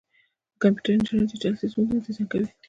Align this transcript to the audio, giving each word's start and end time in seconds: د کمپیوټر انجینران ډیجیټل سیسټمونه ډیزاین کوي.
د 0.51 0.53
کمپیوټر 0.61 0.91
انجینران 0.93 1.29
ډیجیټل 1.31 1.53
سیسټمونه 1.61 2.03
ډیزاین 2.05 2.27
کوي. 2.31 2.47